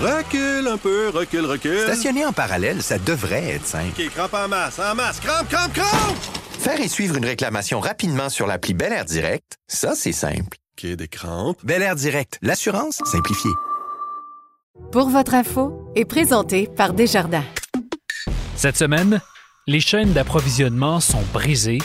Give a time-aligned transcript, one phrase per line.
[0.00, 1.80] Recule un peu, recule, recule.
[1.80, 4.00] Stationner en parallèle, ça devrait être simple.
[4.00, 6.16] OK, crampe en masse, en masse, crampe, crampe, crampe!
[6.60, 10.56] Faire et suivre une réclamation rapidement sur l'appli Bel Air Direct, ça, c'est simple.
[10.78, 11.58] OK, des crampes.
[11.64, 13.50] Bel Air Direct, l'assurance simplifiée.
[14.92, 17.44] Pour votre info est présenté par Desjardins.
[18.54, 19.20] Cette semaine,
[19.66, 21.80] les chaînes d'approvisionnement sont brisées,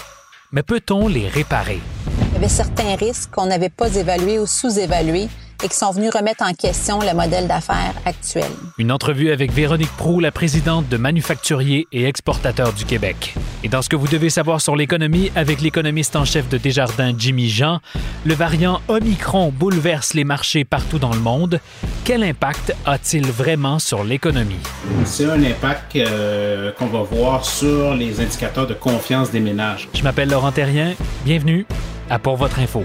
[0.51, 1.81] mais peut-on les réparer?
[2.27, 5.29] Il y avait certains risques qu'on n'avait pas évalués ou sous-évalués
[5.63, 8.49] et qui sont venus remettre en question le modèle d'affaires actuel.
[8.77, 13.35] Une entrevue avec Véronique Prou, la présidente de Manufacturiers et Exportateurs du Québec.
[13.63, 17.13] Et dans ce que vous devez savoir sur l'économie, avec l'économiste en chef de Desjardins,
[17.17, 17.79] Jimmy Jean,
[18.25, 21.59] le variant Omicron bouleverse les marchés partout dans le monde.
[22.03, 24.59] Quel impact a-t-il vraiment sur l'économie?
[25.05, 29.87] C'est un impact euh, qu'on va voir sur les indicateurs de confiance des ménages.
[29.93, 30.93] Je m'appelle Laurent Terrien.
[31.25, 31.65] Bienvenue
[32.09, 32.83] à Pour votre info.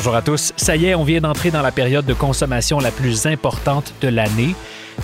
[0.00, 0.54] Bonjour à tous.
[0.56, 4.08] Ça y est, on vient d'entrer dans la période de consommation la plus importante de
[4.08, 4.54] l'année.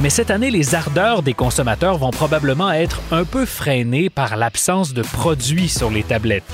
[0.01, 4.93] Mais cette année, les ardeurs des consommateurs vont probablement être un peu freinées par l'absence
[4.93, 6.45] de produits sur les tablettes.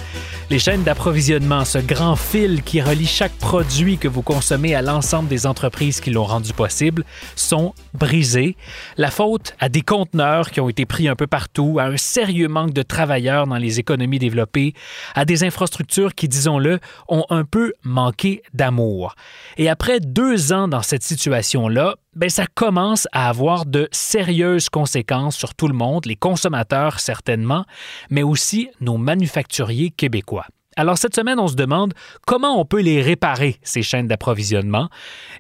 [0.53, 5.29] Les chaînes d'approvisionnement, ce grand fil qui relie chaque produit que vous consommez à l'ensemble
[5.29, 7.05] des entreprises qui l'ont rendu possible,
[7.37, 8.55] sont brisées.
[8.99, 12.49] La faute à des conteneurs qui ont été pris un peu partout, à un sérieux
[12.49, 14.75] manque de travailleurs dans les économies développées,
[15.15, 19.17] à des infrastructures qui, disons-le, ont un peu manqué d'amour.
[19.57, 25.37] Et après deux ans dans cette situation-là, ben, ça commence à avoir de sérieuses conséquences
[25.37, 27.65] sur tout le monde, les consommateurs certainement,
[28.11, 30.47] mais aussi nos manufacturiers québécois.
[30.77, 31.93] Alors cette semaine, on se demande
[32.27, 34.89] comment on peut les réparer, ces chaînes d'approvisionnement.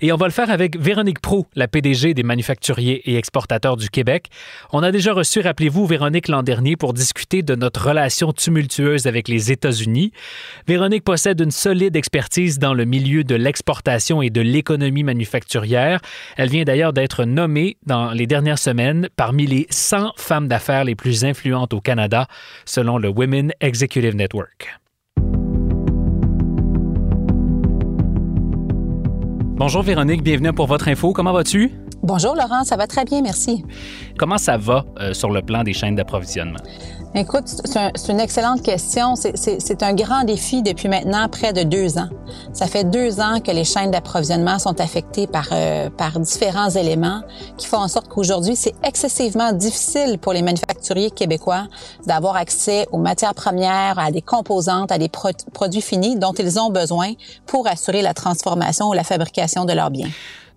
[0.02, 3.88] Et on va le faire avec Véronique Pro, la PDG des manufacturiers et exportateurs du
[3.88, 4.26] Québec.
[4.72, 9.28] On a déjà reçu, rappelez-vous, Véronique l'an dernier pour discuter de notre relation tumultueuse avec
[9.28, 10.12] les États-Unis.
[10.68, 16.00] Véronique possède une solide expertise dans le milieu de l'exportation et de l'économie manufacturière.
[16.36, 20.94] Elle vient d'ailleurs d'être nommée dans les dernières semaines parmi les 100 femmes d'affaires les
[20.94, 22.26] plus influentes au Canada,
[22.66, 24.81] selon le Women Executive Network.
[29.64, 31.12] Bonjour Véronique, bienvenue pour votre info.
[31.12, 31.70] Comment vas-tu?
[32.02, 33.64] Bonjour Laurent, ça va très bien, merci.
[34.18, 36.58] Comment ça va euh, sur le plan des chaînes d'approvisionnement?
[37.14, 39.16] Écoute, c'est un, une excellente question.
[39.16, 42.08] C'est un grand défi depuis maintenant près de deux ans.
[42.54, 47.20] Ça fait deux ans que les chaînes d'approvisionnement sont affectées par, euh, par différents éléments
[47.58, 51.66] qui font en sorte qu'aujourd'hui, c'est excessivement difficile pour les manufacturiers québécois
[52.06, 56.58] d'avoir accès aux matières premières, à des composantes, à des pro produits finis dont ils
[56.58, 57.12] ont besoin
[57.46, 60.10] pour assurer la transformation ou la fabrication de leurs biens.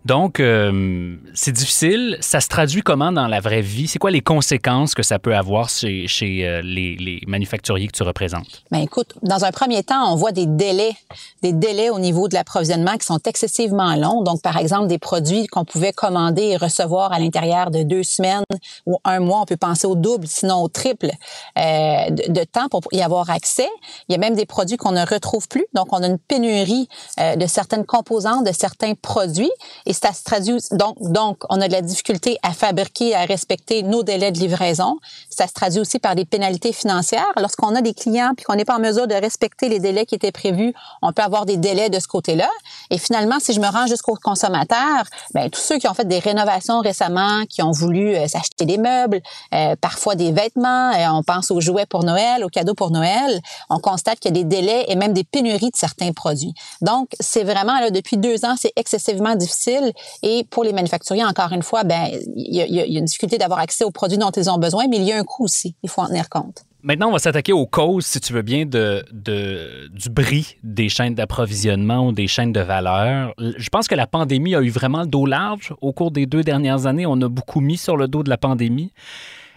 [0.06, 2.18] Donc, euh, c'est difficile.
[2.22, 3.88] Ça se traduit comment dans la vraie vie?
[3.88, 6.06] C'est quoi les conséquences que ça peut avoir chez,
[6.48, 8.64] euh, les, les, manufacturiers que tu représentes?
[8.72, 10.96] Bien, écoute, dans un premier temps, on voit des délais,
[11.42, 14.22] des délais au niveau de l'approvisionnement qui sont excessivement longs.
[14.22, 18.44] Donc, par exemple, des produits qu'on pouvait commander et recevoir à l'intérieur de deux semaines
[18.86, 21.10] ou un mois, on peut penser au double, sinon au triple
[21.58, 23.70] euh, de, temps pour y avoir accès.
[24.08, 25.66] Il y a même des produits qu'on ne retrouve plus.
[25.74, 26.88] Donc, on a une pénurie
[27.18, 29.50] de certaines composantes, de certains produits.
[29.96, 34.04] Ça se traduit donc donc on a de la difficulté à fabriquer à respecter nos
[34.04, 34.98] délais de livraison.
[35.30, 38.66] Ça se traduit aussi par des pénalités financières lorsqu'on a des clients puis qu'on n'est
[38.66, 41.90] pas en mesure de respecter les délais qui étaient prévus, on peut avoir des délais
[41.90, 42.50] de ce côté-là.
[42.90, 45.04] Et finalement, si je me rends jusqu'au consommateur,
[45.34, 48.78] ben tous ceux qui ont fait des rénovations récemment, qui ont voulu euh, s'acheter des
[48.78, 49.22] meubles,
[49.54, 53.42] euh, parfois des vêtements, euh, on pense aux jouets pour Noël, aux cadeaux pour Noël,
[53.70, 56.54] on constate qu'il y a des délais et même des pénuries de certains produits.
[56.82, 59.85] Donc, c'est vraiment là depuis deux ans, c'est excessivement difficile
[60.24, 63.84] et pour les manufacturiers, encore une fois, ben il y a, une difficulté d'avoir accès
[63.84, 65.76] aux produits dont ils ont besoin, mais il y a un coût aussi.
[65.84, 66.64] Il faut en tenir compte.
[66.84, 71.16] Maintenant, on va s'attaquer aux causes, si tu veux bien, de du bris des chaînes
[71.16, 73.34] d'approvisionnement ou des chaînes de valeur.
[73.40, 75.74] Je pense que la pandémie a eu vraiment le dos large.
[75.82, 78.38] Au cours des deux dernières années, on a beaucoup mis sur le dos de la
[78.38, 78.92] pandémie.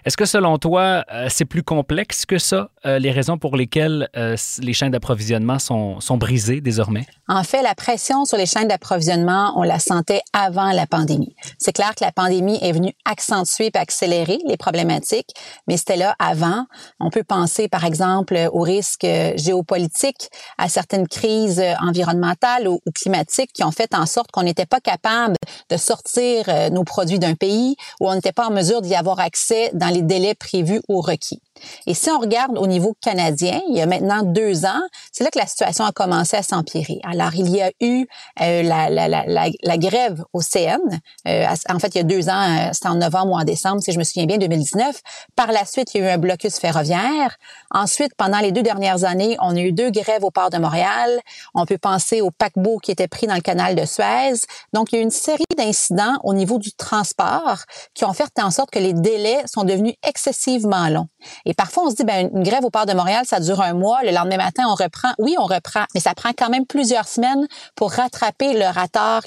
[0.04, 4.08] Est-ce que selon toi, euh, c'est plus complexe que ça, euh, les raisons pour lesquelles
[4.16, 7.06] euh, les chaînes d'approvisionnement sont, sont brisées désormais?
[7.28, 11.34] En fait, la pression sur les chaînes d'approvisionnement, on la sentait avant la pandémie.
[11.58, 15.30] C'est clair que la pandémie est venue accentuer et accélérer les problématiques,
[15.66, 16.64] mais c'était là avant.
[17.00, 19.06] On peut penser, par exemple, aux risques
[19.36, 24.66] géopolitiques, à certaines crises environnementales ou, ou climatiques qui ont fait en sorte qu'on n'était
[24.66, 25.36] pas capable
[25.70, 29.70] de sortir nos produits d'un pays ou on n'était pas en mesure d'y avoir accès
[29.74, 31.40] dans les délais prévus ou requis.
[31.86, 34.80] Et si on regarde au niveau canadien, il y a maintenant deux ans,
[35.12, 37.00] c'est là que la situation a commencé à s'empirer.
[37.04, 38.06] Alors, il y a eu
[38.40, 40.78] euh, la, grève au CN.
[41.26, 43.82] Euh, en fait, il y a deux ans, euh, c'était en novembre ou en décembre,
[43.82, 45.00] si je me souviens bien, 2019.
[45.36, 47.36] Par la suite, il y a eu un blocus ferroviaire.
[47.70, 51.20] Ensuite, pendant les deux dernières années, on a eu deux grèves au port de Montréal.
[51.54, 54.34] On peut penser au paquebot qui était pris dans le canal de Suez.
[54.72, 57.58] Donc, il y a eu une série d'incidents au niveau du transport
[57.94, 61.08] qui ont fait en sorte que les délais sont devenus excessivement longs.
[61.48, 63.72] Et parfois, on se dit, ben, une grève au port de Montréal, ça dure un
[63.72, 64.00] mois.
[64.04, 65.08] Le lendemain matin, on reprend.
[65.18, 69.22] Oui, on reprend, mais ça prend quand même plusieurs semaines pour rattraper le retard,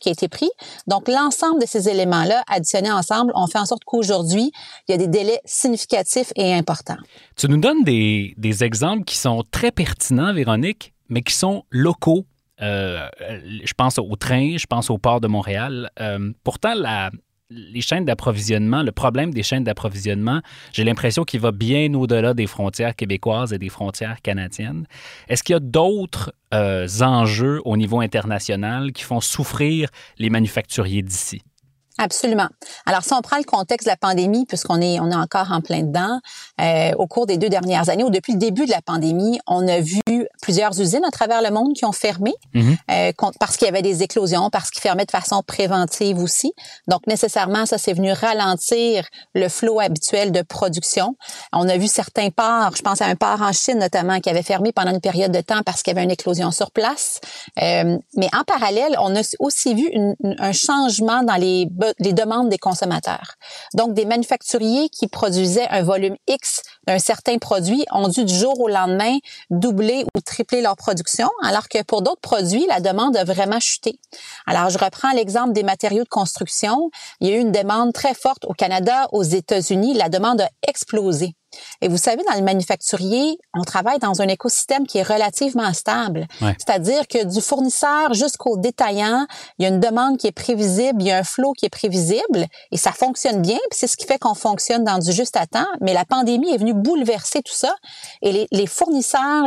[0.00, 0.48] qui a été pris.
[0.86, 4.50] Donc, l'ensemble de ces éléments-là, additionnés ensemble, ont fait en sorte qu'aujourd'hui,
[4.88, 6.96] il y a des délais significatifs et importants.
[7.36, 12.24] Tu nous donnes des, des exemples qui sont très pertinents, Véronique, mais qui sont locaux.
[12.62, 13.06] Euh,
[13.64, 15.90] je pense au train, je pense au port de Montréal.
[16.00, 17.10] Euh, pourtant, la,
[17.54, 20.40] les chaînes d'approvisionnement, le problème des chaînes d'approvisionnement,
[20.72, 24.86] j'ai l'impression qu'il va bien au-delà des frontières québécoises et des frontières canadiennes.
[25.28, 29.88] Est-ce qu'il y a d'autres euh, enjeux au niveau international qui font souffrir
[30.18, 31.42] les manufacturiers d'ici?
[31.98, 32.48] Absolument.
[32.86, 35.60] Alors, si on prend le contexte de la pandémie, puisqu'on est, on est encore en
[35.60, 36.20] plein dedans,
[36.60, 39.66] euh, au cours des deux dernières années, ou depuis le début de la pandémie, on
[39.68, 40.00] a vu
[40.40, 42.76] plusieurs usines à travers le monde qui ont fermé mhm.
[42.90, 46.52] euh, parce qu'il y avait des éclosions, parce qu'ils fermaient de façon préventive aussi.
[46.88, 51.16] Donc, nécessairement, ça, c'est venu ralentir le flot habituel de production.
[51.52, 54.42] On a vu certains ports, je pense à un port en Chine notamment, qui avait
[54.42, 57.20] fermé pendant une période de temps parce qu'il y avait une éclosion sur place.
[57.60, 61.66] Euh, mais en parallèle, on a aussi vu une, un changement dans les
[61.98, 63.34] les demandes des consommateurs.
[63.74, 68.58] Donc, des manufacturiers qui produisaient un volume X d'un certain produit ont dû du jour
[68.60, 69.18] au lendemain
[69.50, 73.98] doubler ou tripler leur production, alors que pour d'autres produits, la demande a vraiment chuté.
[74.46, 76.90] Alors, je reprends l'exemple des matériaux de construction.
[77.20, 79.94] Il y a eu une demande très forte au Canada, aux États-Unis.
[79.94, 81.34] La demande a explosé.
[81.80, 86.26] Et vous savez, dans le manufacturier, on travaille dans un écosystème qui est relativement stable.
[86.40, 89.26] C'est-à-dire que du fournisseur jusqu'au détaillant,
[89.58, 91.70] il y a une demande qui est prévisible, il y a un flot qui est
[91.70, 93.58] prévisible et ça fonctionne bien.
[93.70, 95.66] c'est ce qui fait qu'on fonctionne dans du juste à temps.
[95.80, 97.74] Mais la pandémie est venue bouleverser tout ça
[98.22, 99.44] et les, fournisseurs,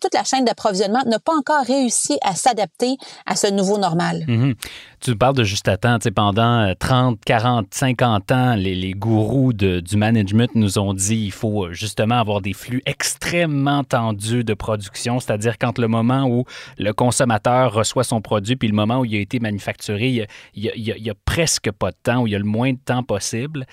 [0.00, 2.96] toute la chaîne d'approvisionnement n'a pas encore réussi à s'adapter
[3.26, 4.24] à ce nouveau normal.
[4.28, 4.54] Mm-hmm.
[5.00, 5.98] Tu parles de juste à temps.
[6.14, 11.72] pendant 30, 40, 50 ans, les, gourous du management nous ont dit il faut euh,
[11.72, 16.44] justement avoir des flux extrêmement tendus de production, c'est-à-dire quand le moment où
[16.78, 21.10] le consommateur reçoit son produit puis le moment où il a été manufacturé, il y
[21.10, 23.66] a, presque pas de temps, où il y a le moins de temps possible.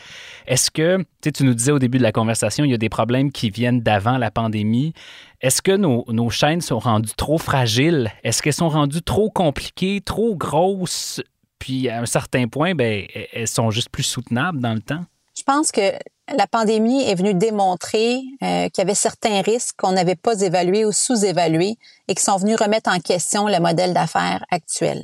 [0.47, 3.31] Est-ce que, tu nous disais au début de la conversation, il y a des problèmes
[3.31, 4.93] qui viennent d'avant la pandémie.
[5.41, 8.11] Est-ce que nos, nos, chaînes sont rendues trop fragiles?
[8.23, 11.21] Est-ce qu'elles sont rendues trop compliquées, trop grosses?
[11.59, 15.05] Puis à un certain point, ben, elles sont juste plus soutenables dans le temps?
[15.37, 15.91] Je pense que
[16.33, 20.85] la pandémie est venue démontrer euh, qu'il y avait certains risques qu'on n'avait pas évalués
[20.85, 21.77] ou sous-évalués
[22.07, 25.03] et qui sont venus remettre en question le modèle d'affaires actuel.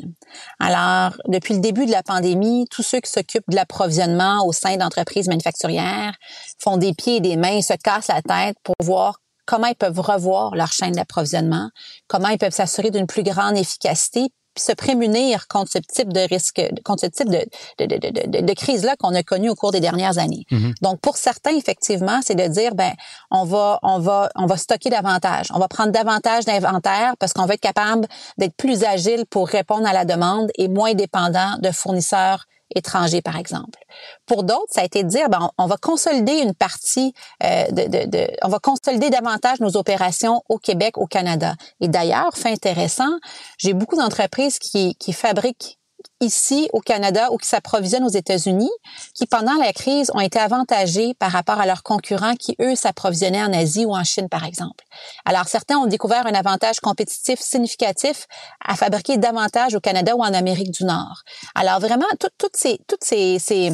[0.59, 4.77] Alors, depuis le début de la pandémie, tous ceux qui s'occupent de l'approvisionnement au sein
[4.77, 6.15] d'entreprises manufacturières
[6.59, 9.75] font des pieds et des mains et se cassent la tête pour voir comment ils
[9.75, 11.69] peuvent revoir leur chaîne d'approvisionnement,
[12.07, 16.21] comment ils peuvent s'assurer d'une plus grande efficacité puis se prémunir contre ce type de
[16.21, 17.45] risque, contre ce type de,
[17.79, 20.45] de, de, de, crise-là qu'on a connu au cours des dernières années.
[20.51, 20.73] Mm-hmm.
[20.81, 22.91] Donc, pour certains, effectivement, c'est de dire, ben,
[23.29, 27.45] on va, on va, on va stocker davantage, on va prendre davantage d'inventaire parce qu'on
[27.45, 28.07] va être capable
[28.37, 32.45] d'être plus agile pour répondre à la demande et moins dépendant de fournisseurs
[32.75, 33.79] étrangers, par exemple.
[34.25, 37.13] Pour d'autres, ça a été de dire, ben, on va consolider une partie,
[37.43, 41.55] euh, de, de, de, on va consolider davantage nos opérations au Québec, au Canada.
[41.79, 43.11] Et d'ailleurs, fait intéressant,
[43.57, 45.80] j'ai beaucoup d'entreprises qui, qui fabriquent
[46.19, 48.71] ici au Canada ou qui s'approvisionnent aux États-Unis,
[49.13, 53.43] qui pendant la crise ont été avantagés par rapport à leurs concurrents qui, eux, s'approvisionnaient
[53.43, 54.83] en Asie ou en Chine, par exemple.
[55.25, 58.27] Alors, certains ont découvert un avantage compétitif significatif
[58.65, 61.23] à fabriquer davantage au Canada ou en Amérique du Nord.
[61.55, 63.71] Alors, vraiment, toutes ces, toutes ces, ces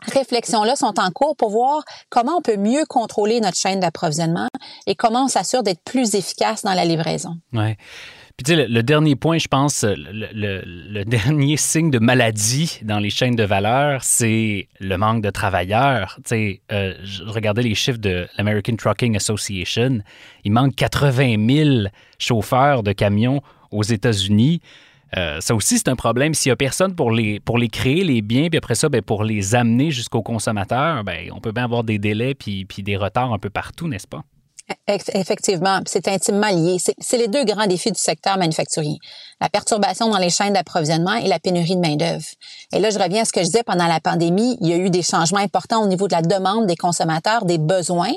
[0.00, 4.48] réflexions-là sont en cours pour voir comment on peut mieux contrôler notre chaîne d'approvisionnement
[4.86, 7.36] et comment on s'assure d'être plus efficace dans la livraison.
[7.52, 7.76] Ouais.
[8.36, 13.10] Puis tu sais, le, dernier point, je pense, le, dernier signe de maladie dans les
[13.10, 16.16] chaînes de valeur, c'est le manque de travailleurs.
[16.24, 20.00] Tu sais, euh, je regardais les chiffres de l'American Trucking Association.
[20.42, 21.86] Il manque 80 000
[22.18, 24.60] chauffeurs de camions aux États-Unis.
[25.16, 26.34] Euh, ça aussi, c'est un problème.
[26.34, 29.00] S'il n'y a personne pour les, pour les créer, les biens, puis après ça, ben,
[29.00, 32.96] pour les amener jusqu'au consommateur, ben, on peut bien avoir des délais puis, puis des
[32.96, 34.24] retards un peu partout, n'est-ce pas?
[34.86, 36.78] Effectivement, c'est intimement lié.
[36.98, 38.96] C'est les deux grands défis du secteur manufacturier.
[39.40, 42.24] La perturbation dans les chaînes d'approvisionnement et la pénurie de main-d'œuvre.
[42.72, 44.76] Et là, je reviens à ce que je disais pendant la pandémie, il y a
[44.76, 48.12] eu des changements importants au niveau de la demande des consommateurs, des besoins,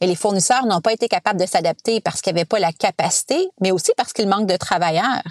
[0.00, 2.72] et les fournisseurs n'ont pas été capables de s'adapter parce qu'il n'y avait pas la
[2.72, 5.22] capacité, mais aussi parce qu'il manque de travailleurs.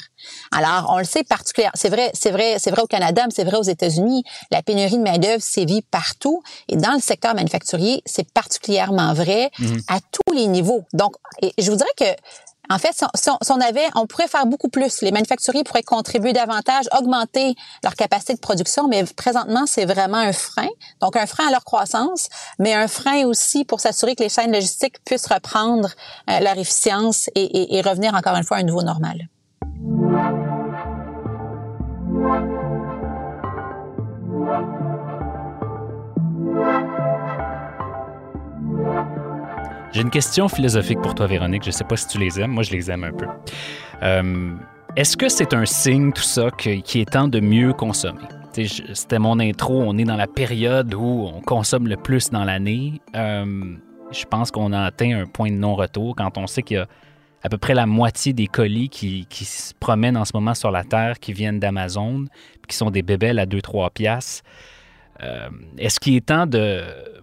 [0.51, 3.43] Alors, on le sait particulièrement, c'est vrai, c'est vrai, c'est vrai au Canada, mais c'est
[3.43, 8.31] vrai aux États-Unis, la pénurie de main-d'œuvre sévit partout et dans le secteur manufacturier, c'est
[8.31, 9.83] particulièrement vrai mm-hmm.
[9.87, 10.61] à tous les niveaux
[10.93, 11.15] donc,
[11.57, 12.05] je vous dirais que
[12.71, 15.01] en fait, si on, avait, on pourrait faire beaucoup plus.
[15.01, 20.33] Les manufacturiers pourraient contribuer davantage, augmenter leur capacité de production, mais présentement, c'est vraiment un
[20.33, 20.69] frein.
[21.01, 24.53] Donc, un frein à leur croissance, mais un frein aussi pour s'assurer que les chaînes
[24.53, 25.89] logistiques puissent reprendre
[26.29, 29.27] euh, leur efficience et revenir encore une fois à un nouveau normal.
[40.01, 41.61] J'ai une question philosophique pour toi, Véronique.
[41.61, 42.49] Je ne sais pas si tu les aimes.
[42.49, 43.27] Moi, je les aime un peu.
[44.01, 44.55] Euh,
[44.95, 48.23] est-ce que c'est un signe, tout ça, qui est temps de mieux consommer?
[48.51, 49.79] C'était mon intro.
[49.85, 52.99] On est dans la période où on consomme le plus dans l'année.
[53.15, 53.75] Euh,
[54.11, 56.87] je pense qu'on a atteint un point de non-retour quand on sait qu'il y a
[57.43, 60.83] à peu près la moitié des colis qui, se promènent en ce moment sur la
[60.83, 62.25] Terre, qui viennent d'Amazon,
[62.67, 64.41] qui sont des bébelles à 2-3 piastres.
[65.21, 66.81] Euh, est-ce qu'il est temps de,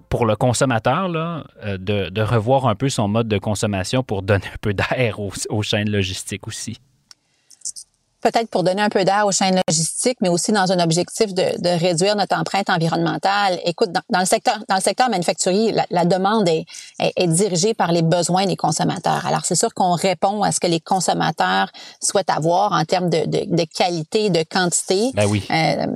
[0.09, 4.47] pour le consommateur là, euh, de, revoir un peu son mode de consommation pour donner
[4.47, 6.79] un peu d'air aux, chaînes logistiques aussi?
[8.21, 11.79] peut-être pour donner un peu d'air aux chaînes logistiques, mais aussi dans un objectif de,
[11.79, 13.61] réduire notre empreinte environnementale.
[13.65, 16.67] Écoute, dans, le secteur dans le secteur manufacturier, la, demande est,
[16.99, 19.25] est, dirigée par les besoins des consommateurs.
[19.25, 21.71] Alors c'est sûr qu'on répond à ce que les consommateurs
[22.03, 25.13] souhaitent avoir en termes de, de, de qualité, de quantité.
[25.15, 25.47] Ben oui.
[25.51, 25.87] Euh,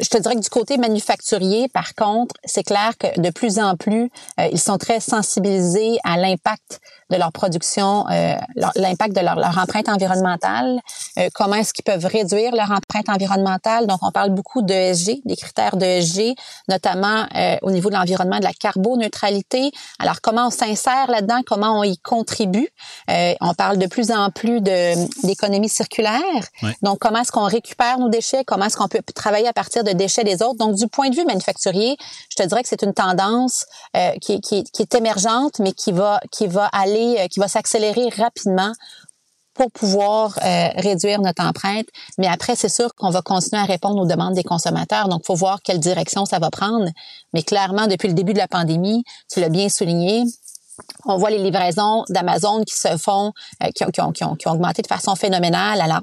[0.00, 3.76] je te dirais que du côté manufacturier, par contre, c'est clair que de plus en
[3.76, 4.10] plus,
[4.40, 8.34] euh, ils sont très sensibilisés à l'impact de leur production, euh,
[8.74, 10.80] l'impact de leur, leur, empreinte environnementale,
[11.18, 13.86] euh, comment est-ce qu'ils peuvent réduire leur empreinte environnementale.
[13.86, 16.34] Donc, on parle beaucoup de ESG, des critères de ESG,
[16.68, 17.26] notamment
[17.62, 19.70] au niveau de l'environnement, de la carboneutralité.
[19.98, 22.68] Alors, comment on s'insère là-dedans, comment on y contribue?
[23.08, 26.20] on parle de plus en plus d'économie circulaire.
[26.82, 29.92] Donc, comment est-ce qu'on récupère nos déchets, comment est-ce qu'on peut travailler à partir de
[29.92, 30.58] déchets des autres.
[30.58, 31.96] Donc, du point de vue manufacturier,
[32.30, 33.64] je te dirais que c'est une tendance
[33.96, 34.40] euh, qui,
[34.78, 38.72] est émergente, mais qui va, qui va aller, euh, qui va s'accélérer rapidement
[39.54, 41.86] pour pouvoir euh, réduire notre empreinte.
[42.18, 45.08] Mais après, c'est sûr qu'on va continuer à répondre aux demandes des consommateurs.
[45.08, 46.90] Donc, il faut voir quelle direction ça va prendre.
[47.32, 49.02] Mais clairement, depuis le début de la pandémie,
[49.32, 50.24] tu l'as bien souligné,
[51.06, 53.32] on voit les livraisons d'Amazon qui se font,
[53.74, 55.80] qui, ont, qui, ont, qui, ont, qui, ont, augmenté de façon phénoménale.
[55.80, 56.02] Alors,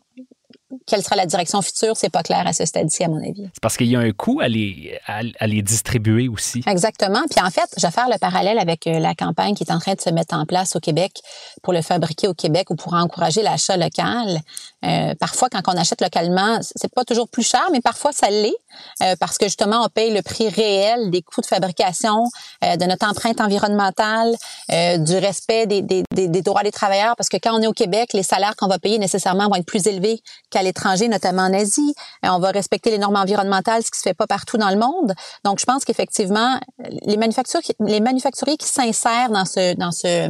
[0.85, 3.49] quelle sera la direction future, c'est pas clair à ce stade-ci, à mon avis.
[3.53, 6.63] C'est parce qu'il y a un coût à les, à, les distribuer aussi.
[6.67, 7.21] Exactement.
[7.29, 9.79] Puis en fait, je vais faire le parallèle avec euh, la campagne qui est en
[9.79, 11.21] train de se mettre en place au Québec
[11.61, 14.39] pour le fabriquer au Québec ou pour encourager l'achat local.
[14.83, 18.55] Euh, parfois, quand on achète localement, c'est pas toujours plus cher, mais parfois ça l'est
[19.01, 22.25] euh, parce que justement, on paye le prix réel des coûts de fabrication,
[22.63, 24.35] euh, de notre empreinte environnementale,
[24.71, 27.73] euh, du respect des, des, des, droits des travailleurs, parce que quand on est au
[27.73, 31.53] Québec, les salaires qu'on va payer nécessairement vont être plus élevés qu'à l'étranger, notamment en
[31.53, 31.93] Asie.
[32.23, 35.13] on va respecter les normes environnementales, ce qui se fait pas partout dans le monde.
[35.43, 36.59] Donc, je pense qu'effectivement,
[37.03, 40.29] les manufacturiers, les manufacturiers qui s'insèrent dans ce, dans ce,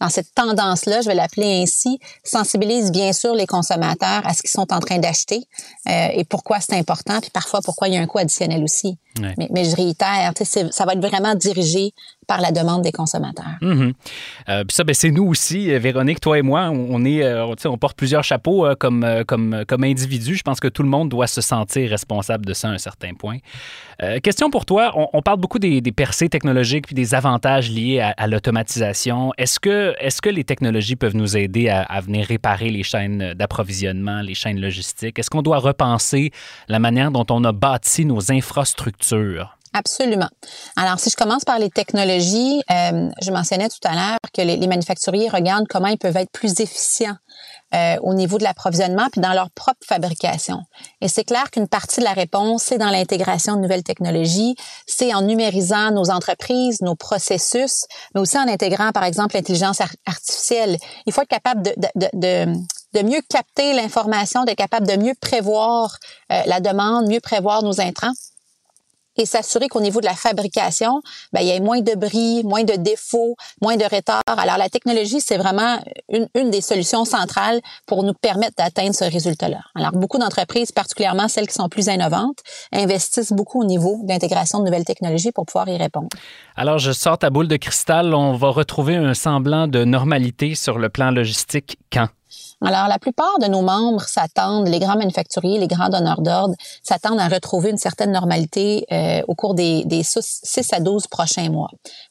[0.00, 4.50] dans cette tendance-là, je vais l'appeler ainsi, sensibilisent bien sûr les consommateurs à ce qu'ils
[4.50, 5.46] sont en train d'acheter
[5.88, 8.98] euh, et pourquoi c'est important, puis parfois pourquoi il y a un coût additionnel aussi.
[9.18, 10.32] Mais, mais, je réitère,
[10.70, 11.94] ça va être vraiment dirigé
[12.26, 13.44] par la demande des consommateurs.
[13.62, 13.92] Mm-hmm.
[14.48, 17.54] Euh, puis ça, ben, c'est nous aussi, euh, Véronique, toi et moi, on est, euh,
[17.64, 20.34] on porte plusieurs chapeaux comme, comme, individus.
[20.34, 23.14] Je pense que tout le monde doit se sentir responsable de ça à un certain
[23.14, 23.38] point.
[24.22, 29.32] question pour toi, on, parle beaucoup des, percées technologiques puis des avantages liés à, l'automatisation.
[29.38, 34.60] Est-ce que, les technologies peuvent nous aider à venir réparer les chaînes d'approvisionnement, les chaînes
[34.60, 35.18] logistiques?
[35.18, 36.32] Est-ce qu'on doit repenser
[36.68, 39.55] la manière dont on a bâti nos infrastructures?
[39.76, 40.30] Absolument.
[40.76, 44.66] Alors, si je commence par les technologies, euh, je mentionnais tout à l'heure que les,
[44.66, 47.16] manufacturiers regardent comment ils peuvent être plus efficients
[47.74, 50.60] euh, au niveau de l'approvisionnement puis dans leur propre fabrication.
[51.02, 54.56] Et c'est clair qu'une partie de la réponse, c'est dans l'intégration de nouvelles technologies,
[54.86, 60.78] c'est en numérisant nos entreprises, nos processus, mais aussi en intégrant, par exemple, l'intelligence artificielle.
[61.04, 65.98] Il faut être capable de mieux capter l'information, d'être capable de mieux prévoir
[66.32, 68.12] euh, la demande, mieux prévoir nos intrants.
[69.16, 72.64] Et s'assurer qu'au niveau de la fabrication, ben, il y ait moins de bris, moins
[72.64, 74.22] de défauts, moins de retards.
[74.26, 79.60] Alors, la technologie, c'est vraiment une, des solutions centrales pour nous permettre d'atteindre ce résultat-là.
[79.74, 82.38] Alors, beaucoup d'entreprises, particulièrement celles qui sont plus innovantes,
[82.72, 86.08] investissent beaucoup au niveau de l'intégration de nouvelles technologies pour pouvoir y répondre.
[86.56, 88.14] Alors, je sors ta boule de cristal.
[88.14, 92.08] On va retrouver un semblant de normalité sur le plan logistique quand?
[92.64, 97.20] Alors, la plupart de nos membres s'attendent, les grands manufacturiers, les grands donneurs d'ordre, s'attendent
[97.20, 101.68] à retrouver une certaine normalité euh, au cours des, des 6 à 12 prochains mois.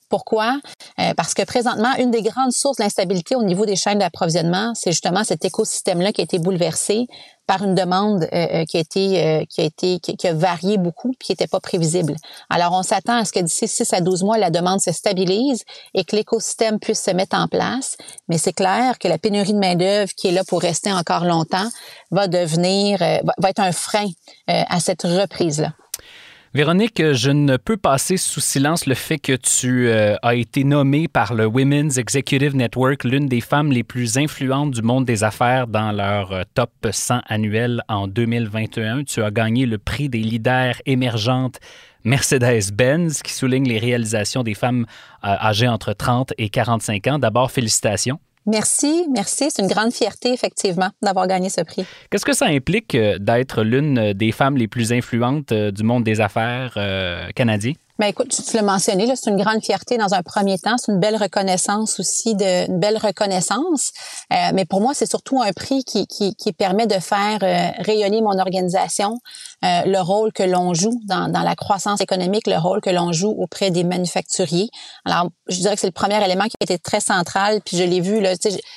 [0.09, 0.59] Pourquoi?
[0.99, 4.91] Euh, parce que présentement, une des grandes sources d'instabilité au niveau des chaînes d'approvisionnement, c'est
[4.91, 7.07] justement cet écosystème-là qui a été bouleversé
[7.47, 11.09] par une demande euh, euh, qui a été qui a été qui, a varié beaucoup
[11.09, 12.15] puis qui n'était pas prévisible.
[12.49, 15.63] Alors on s'attend à ce que d'ici 6 à 12 mois la demande se stabilise
[15.93, 17.97] et que l'écosystème puisse se mettre en place,
[18.29, 21.69] mais c'est clair que la pénurie de main-d'œuvre qui est là pour rester encore longtemps
[22.09, 24.07] va devenir va être un frein
[24.47, 25.73] à cette reprise là.
[26.55, 31.09] Véronique, je ne peux passer sous silence le fait que tu euh, as été nommée
[31.09, 35.67] par le Women's Executive Network l'une des femmes les plus influentes du monde des affaires
[35.67, 39.03] dans leur euh, top 100 annuel en 2021.
[39.03, 41.59] Tu as gagné le prix des leaders émergentes
[42.05, 44.85] Mercedes-Benz qui souligne les réalisations des femmes
[45.25, 47.19] euh, âgées entre 30 et 45 ans.
[47.19, 48.17] D'abord, félicitations.
[48.45, 49.47] Merci, merci.
[49.49, 51.85] C'est une grande fierté, effectivement, d'avoir gagné ce prix.
[52.11, 56.03] Qu'est-ce que ça implique euh, d'être l'une des femmes les plus influentes euh, du monde
[56.03, 57.73] des affaires euh, canadien?
[57.97, 60.99] Ben écoute, tu l'as mentionné, c'est une grande fierté dans un premier temps, c'est une
[60.99, 63.93] belle reconnaissance aussi, de, une belle reconnaissance.
[64.33, 67.83] Euh, mais pour moi, c'est surtout un prix qui, qui, qui permet de faire euh,
[67.85, 69.19] rayonner mon organisation,
[69.63, 73.13] euh, le rôle que l'on joue dans, dans la croissance économique, le rôle que l'on
[73.13, 74.67] joue auprès des manufacturiers.
[75.05, 77.61] Alors, je dirais que c'est le premier élément qui a été très central.
[77.63, 78.33] Puis je l'ai vu, là,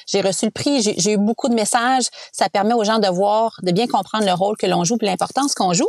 [0.07, 2.05] j'ai reçu le prix, j'ai eu beaucoup de messages.
[2.31, 5.09] Ça permet aux gens de voir, de bien comprendre le rôle que l'on joue, puis
[5.09, 5.89] l'importance qu'on joue.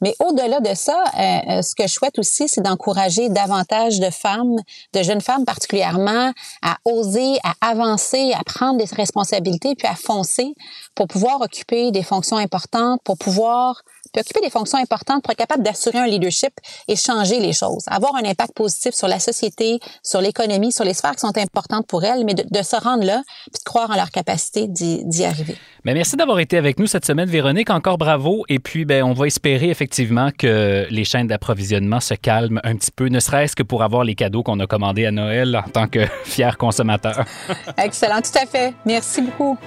[0.00, 4.56] Mais au-delà de ça, ce que je souhaite aussi, c'est encourager davantage de femmes,
[4.92, 10.54] de jeunes femmes particulièrement, à oser, à avancer, à prendre des responsabilités, puis à foncer
[10.94, 15.38] pour pouvoir occuper des fonctions importantes, pour pouvoir puis occuper des fonctions importantes pour être
[15.38, 16.52] capable d'assurer un leadership
[16.88, 20.94] et changer les choses, avoir un impact positif sur la société, sur l'économie, sur les
[20.94, 23.96] sphères qui sont importantes pour elles, mais de, se rendre là, puis de croire en
[23.96, 25.56] leur capacité d'y arriver.
[25.84, 27.70] Mais merci d'avoir été avec nous cette semaine, Véronique.
[27.70, 28.44] Encore bravo.
[28.48, 32.90] Et puis, ben, on va espérer effectivement que les chaînes d'approvisionnement se calment un petit
[32.90, 35.88] peu, ne serait-ce que pour avoir les cadeaux qu'on a commandés à Noël en tant
[35.88, 37.24] que fiers consommateurs.
[37.78, 38.74] Excellent, tout à fait.
[38.84, 39.58] Merci beaucoup.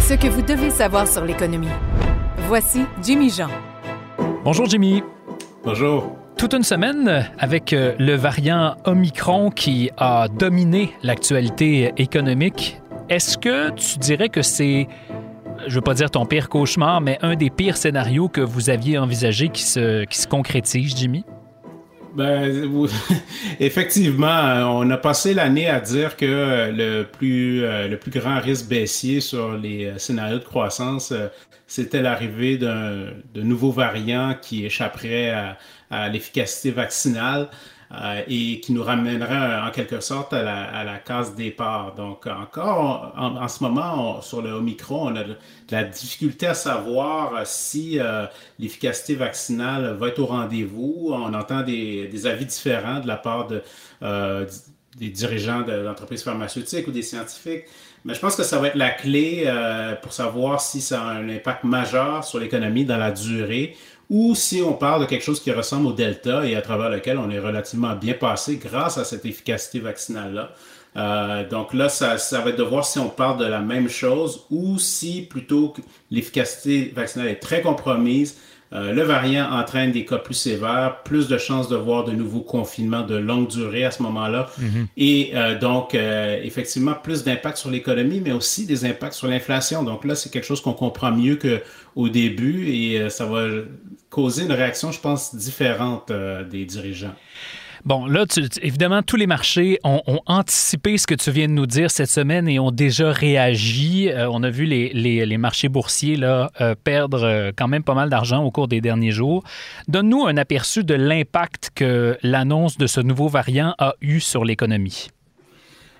[0.00, 1.68] Ce que vous devez savoir sur l'économie.
[2.50, 3.46] Voici Jimmy Jean.
[4.42, 5.04] Bonjour Jimmy.
[5.62, 6.16] Bonjour.
[6.36, 12.80] Toute une semaine avec euh, le variant Omicron qui a dominé l'actualité économique.
[13.08, 14.88] Est-ce que tu dirais que c'est,
[15.68, 18.98] je veux pas dire ton pire cauchemar, mais un des pires scénarios que vous aviez
[18.98, 21.24] envisagé qui se, qui se concrétise, Jimmy?
[22.14, 22.68] Ben,
[23.60, 28.66] effectivement, on a passé l'année à dire que le plus, euh, le plus grand risque
[28.68, 31.12] baissier sur les euh, scénarios de croissance,
[31.66, 35.30] c'était l'arrivée d'un nouveau variant qui échapperait
[35.90, 37.48] à, l'efficacité vaccinale
[37.92, 41.94] euh, et qui nous ramènerait en quelque sorte à la, case départ.
[41.96, 45.36] Donc encore, en, ce moment, sur le Omicron, on a de,
[45.70, 48.26] la difficulté à savoir si euh,
[48.60, 51.10] l'efficacité vaccinale va être au rendez-vous.
[51.10, 53.62] On entend des, avis différents de la part de,
[54.02, 54.46] euh,
[54.96, 57.64] des dirigeants d'entreprises pharmaceutiques ou des scientifiques.
[58.04, 61.12] Mais je pense que ça va être la clé euh, pour savoir si ça a
[61.12, 63.76] un impact majeur sur l'économie dans la durée
[64.10, 67.16] ou si on parle de quelque chose qui ressemble au Delta et à travers lequel
[67.16, 70.50] on est relativement bien passé grâce à cette efficacité vaccinale-là.
[70.96, 73.88] Euh, donc là, ça, ça, va être de voir si on parle de la même
[73.88, 75.72] chose ou si plutôt
[76.10, 78.36] l'efficacité vaccinale est très compromise,
[78.72, 82.40] euh, le variant entraîne des cas plus sévères, plus de chances de voir de nouveaux
[82.40, 84.48] confinements de longue durée à ce moment-là.
[84.58, 84.86] Mhm.
[84.96, 89.82] Et euh, donc, euh, effectivement, plus d'impact sur l'économie, mais aussi des impacts sur l'inflation.
[89.82, 93.46] Donc là, c'est quelque chose qu'on comprend mieux qu'au début et ça va
[94.08, 96.12] causer une réaction, je pense, différente
[96.50, 97.14] des dirigeants.
[97.84, 98.26] Bon, là,
[98.60, 102.46] évidemment, tous les marchés ont, anticipé ce que tu viens de nous dire cette semaine
[102.46, 104.10] et ont déjà réagi.
[104.10, 108.10] Euh, on a vu les, marchés boursiers là, euh, perdre euh, quand même pas mal
[108.10, 109.42] d'argent au cours des derniers jours.
[109.88, 115.08] Donne-nous un aperçu de l'impact que l'annonce de ce nouveau variant a eu sur l'économie.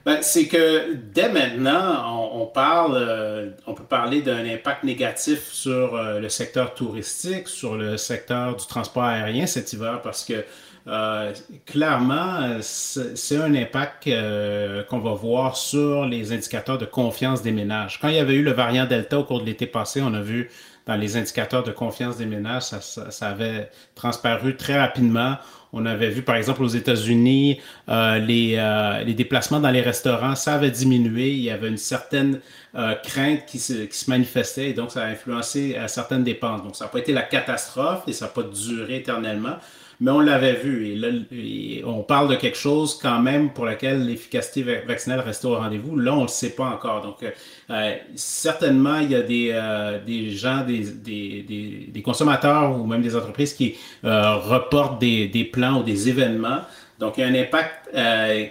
[0.04, 6.28] Ben, c'est que dès maintenant, on, parle, on peut parler d'un impact négatif sur le
[6.30, 10.44] secteur touristique, sur le secteur du transport aérien cet hiver, parce que
[10.86, 11.32] euh,
[11.66, 17.98] clairement, c'est un impact euh, qu'on va voir sur les indicateurs de confiance des ménages.
[18.00, 20.22] Quand il y avait eu le variant Delta au cours de l'été passé, on a
[20.22, 20.50] vu
[20.86, 25.36] dans les indicateurs de confiance des ménages, ça, ça avait transparu très rapidement.
[25.72, 30.34] On avait vu, par exemple, aux États-Unis, euh, les, euh, les, déplacements dans les restaurants,
[30.34, 31.30] ça avait diminué.
[31.30, 32.40] Il y avait une certaine
[32.74, 36.62] euh, crainte qui se, qui se, manifestait et donc ça a influencé certaines dépenses.
[36.64, 39.56] Donc, ça n'a pas été la catastrophe et ça n'a pas duré éternellement
[40.00, 40.88] mais on l'avait vu.
[40.88, 41.08] Et là,
[41.86, 45.98] on parle de quelque chose quand même pour lequel l'efficacité vaccinale restait au rendez-vous.
[45.98, 47.02] Là, on ne le sait pas encore.
[47.02, 47.30] Donc, euh,
[47.68, 53.02] euh, certainement, il y a des, euh, des gens, des, des, des, consommateurs ou même
[53.02, 56.62] des entreprises qui reportent des, plans ou des événements.
[56.98, 57.90] Donc, il y a un impact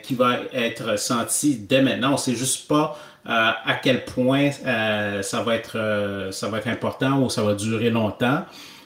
[0.04, 2.10] qui va être senti dès maintenant.
[2.10, 7.24] On ne sait juste pas à quel point ça, va être, ça va être important
[7.24, 8.44] ou ça va durer longtemps.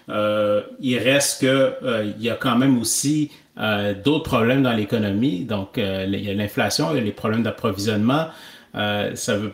[0.09, 4.73] Euh, il reste que euh, il y a quand même aussi euh, d'autres problèmes dans
[4.73, 5.45] l'économie.
[5.45, 8.27] Donc, il y a l'inflation, il y a les problèmes d'approvisionnement.
[8.75, 9.11] Euh,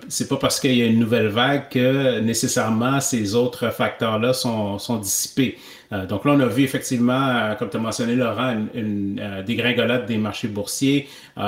[0.08, 4.80] c'est pas parce qu'il y a une nouvelle vague que nécessairement ces autres facteurs-là sont,
[4.80, 5.58] sont dissipés.
[5.92, 10.18] Donc là, on a vu effectivement, comme tu as mentionné, Laurent, une, une dégringolade des
[10.18, 11.08] marchés boursiers.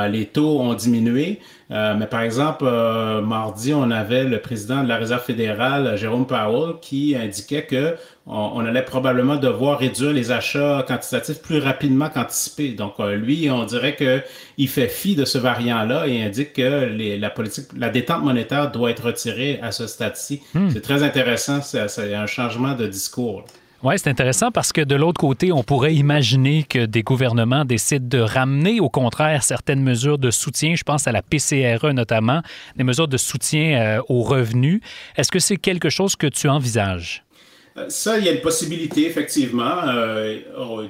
[0.10, 1.40] les taux ont diminué.
[1.72, 6.28] Euh, mais par exemple, euh, mardi, on avait le président de la Réserve fédérale, Jérôme
[6.28, 7.96] Powell, qui indiquait que
[8.28, 12.74] on, allait probablement devoir réduire les achats quantitatifs plus rapidement qu'anticipé.
[12.74, 17.18] Donc, euh, lui, on dirait qu'il fait fi de ce variant-là et indique que les,
[17.18, 20.42] la politique, la détente monétaire doit être retirée à ce stade-ci.
[20.54, 20.70] Hmm.
[20.70, 23.46] C'est très intéressant, c'est un changement de discours.
[23.84, 28.08] Oui, c'est intéressant parce que de l'autre côté, on pourrait imaginer que des gouvernements décident
[28.08, 30.76] de ramener au contraire certaines mesures de soutien.
[30.76, 32.44] Je pense à la PCRE notamment,
[32.76, 34.82] des mesures de soutien euh, aux revenus.
[35.18, 37.24] Est-ce que c'est quelque chose que tu envisages?
[37.76, 39.80] Euh, ça, il y a une possibilité, effectivement.
[39.88, 40.42] Euh,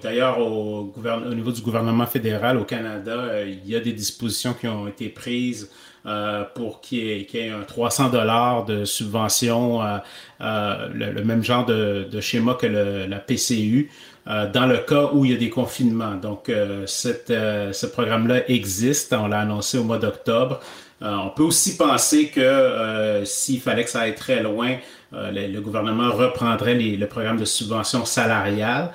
[0.01, 4.67] d'ailleurs, au, au, niveau du gouvernement fédéral au Canada, il y a des dispositions qui
[4.67, 5.69] ont été prises
[6.07, 9.97] euh, pour qu'il y, ait un 300 dollars de subvention, euh,
[10.41, 13.91] euh, le, même genre de, schéma que la PCU,
[14.25, 16.15] dans le cas où il y a des confinements.
[16.15, 16.51] Donc,
[16.87, 20.59] cette, ce programme-là existe, on l'a annoncé au mois d'octobre.
[21.01, 24.77] on peut aussi penser que s'il fallait que ça aille très loin,
[25.11, 28.91] le, gouvernement reprendrait le programme de subvention salariale.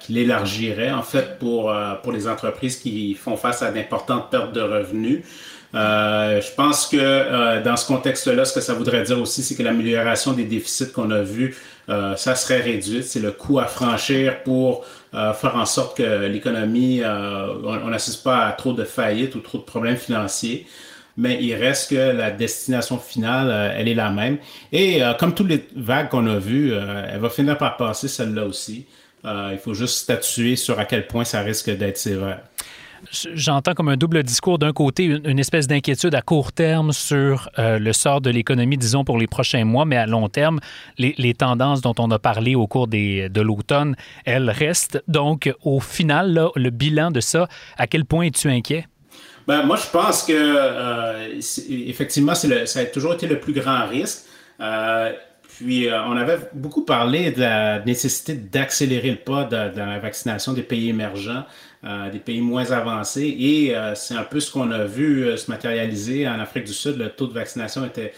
[0.00, 4.60] qu'il élargirait en fait pour, pour les entreprises qui font face à d'importantes pertes de
[4.60, 5.22] revenus.
[5.74, 9.56] Euh, je pense que euh, dans ce contexte-là, ce que ça voudrait dire aussi, c'est
[9.56, 11.56] que l'amélioration des déficits qu'on a vus,
[11.88, 13.02] euh, ça serait réduit.
[13.02, 18.52] C'est le coût à franchir pour faire en sorte que l'économie, on n'assiste pas à
[18.52, 20.66] trop de faillites ou trop de problèmes financiers.
[21.16, 24.38] Mais il reste que la destination finale, elle est la même.
[24.72, 28.86] Et comme toutes les vagues qu'on a vues, elle va finir par passer celle-là aussi.
[29.24, 32.40] il faut juste statuer sur à quel point ça risque d'être sévère
[33.10, 34.58] j'entends comme un double discours.
[34.58, 39.04] D'un côté, une, espèce d'inquiétude à court terme sur euh, le sort de l'économie, disons,
[39.04, 40.60] pour les prochains mois, mais à long terme,
[40.98, 45.02] les, tendances dont on a parlé au cours de l'automne, elles restent.
[45.08, 48.86] Donc, au final, le bilan de ça, à quel point es-tu inquiet?
[49.46, 54.24] Ben, moi, je pense que, euh, effectivement, ça a toujours été le plus grand risque.
[54.60, 55.12] Euh,
[55.58, 60.62] puis, on avait beaucoup parlé de la nécessité d'accélérer le pas dans la vaccination des
[60.62, 61.44] pays émergents.
[61.86, 63.36] Euh, des pays moins avancés.
[63.38, 66.72] Et euh, c'est un peu ce qu'on a vu euh, se matérialiser en Afrique du
[66.72, 66.96] Sud.
[66.96, 68.14] Le taux de vaccination était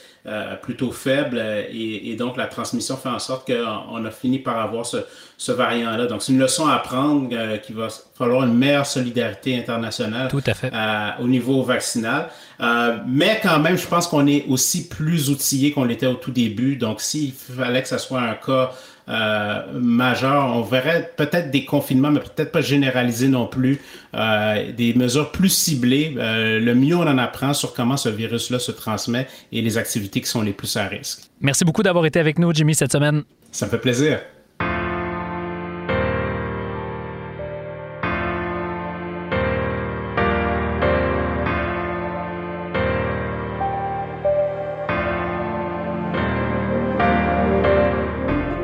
[0.61, 4.97] plutôt faible et, donc la transmission fait en sorte qu'on a fini par avoir ce,
[5.39, 6.07] ce variant-là.
[6.07, 7.29] Donc c'est une leçon à apprendre
[7.61, 7.87] qu'il va
[8.19, 10.73] falloir une meilleure solidarité internationale Tout à fait.
[11.21, 12.29] au niveau vaccinal.
[13.07, 16.75] mais quand même, je pense qu'on est aussi plus outillé qu'on l'était au tout début.
[16.75, 18.73] Donc s'il fallait que ce soit un cas
[19.09, 20.57] euh, majeur.
[20.57, 23.81] On verrait peut-être des confinements, mais peut-être pas généralisés non plus,
[24.15, 26.15] euh, des mesures plus ciblées.
[26.19, 30.21] Euh, le mieux on en apprend sur comment ce virus-là se transmet et les activités
[30.21, 31.23] qui sont les plus à risque.
[31.41, 33.23] Merci beaucoup d'avoir été avec nous, Jimmy, cette semaine.
[33.53, 34.21] Ça me fait plaisir.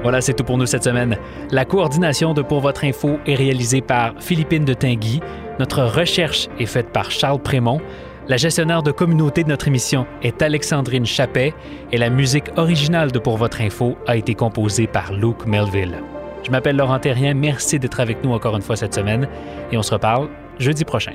[0.02, 1.16] Voilà, c'est tout pour nous cette semaine.
[1.50, 5.20] La coordination de Pour votre info est réalisée par Philippine de Tinguy.
[5.60, 7.80] Notre recherche est faite par Charles Prémont.
[8.26, 11.54] La gestionnaire de communauté de notre émission est Alexandrine Chappet
[11.92, 15.98] et la musique originale de Pour votre info a été composée par Luke Melville.
[16.42, 19.28] Je m'appelle Laurent Terrien, merci d'être avec nous encore une fois cette semaine
[19.70, 21.14] et on se reparle jeudi prochain.